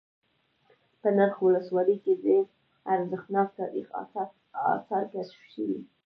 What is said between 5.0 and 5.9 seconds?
كشف شوي